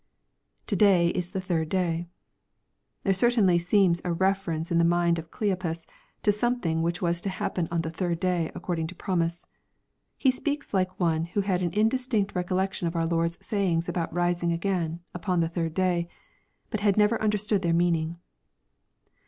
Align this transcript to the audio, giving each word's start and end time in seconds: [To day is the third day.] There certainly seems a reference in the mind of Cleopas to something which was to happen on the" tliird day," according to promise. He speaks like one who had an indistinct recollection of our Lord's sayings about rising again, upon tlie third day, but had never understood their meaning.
[To 0.65 0.75
day 0.75 1.09
is 1.09 1.29
the 1.29 1.39
third 1.39 1.69
day.] 1.69 2.07
There 3.03 3.13
certainly 3.13 3.59
seems 3.59 4.01
a 4.03 4.11
reference 4.11 4.71
in 4.71 4.79
the 4.79 4.83
mind 4.83 5.19
of 5.19 5.29
Cleopas 5.29 5.85
to 6.23 6.31
something 6.31 6.81
which 6.81 7.03
was 7.03 7.21
to 7.21 7.29
happen 7.29 7.67
on 7.69 7.81
the" 7.81 7.91
tliird 7.91 8.19
day," 8.19 8.51
according 8.55 8.87
to 8.87 8.95
promise. 8.95 9.45
He 10.17 10.31
speaks 10.31 10.73
like 10.73 10.99
one 10.99 11.25
who 11.25 11.41
had 11.41 11.61
an 11.61 11.73
indistinct 11.75 12.33
recollection 12.33 12.87
of 12.87 12.95
our 12.95 13.05
Lord's 13.05 13.37
sayings 13.45 13.87
about 13.87 14.11
rising 14.11 14.51
again, 14.51 15.01
upon 15.13 15.39
tlie 15.39 15.51
third 15.51 15.75
day, 15.75 16.07
but 16.71 16.79
had 16.79 16.97
never 16.97 17.21
understood 17.21 17.61
their 17.61 17.71
meaning. 17.71 18.17